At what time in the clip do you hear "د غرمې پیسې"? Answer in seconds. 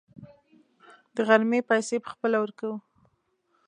1.15-1.95